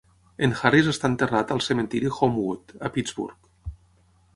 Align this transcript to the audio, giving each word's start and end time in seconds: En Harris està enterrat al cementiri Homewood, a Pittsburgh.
En 0.45 0.55
Harris 0.61 0.89
està 0.93 1.11
enterrat 1.11 1.55
al 1.57 1.63
cementiri 1.67 2.13
Homewood, 2.17 2.77
a 2.89 2.93
Pittsburgh. 2.97 3.75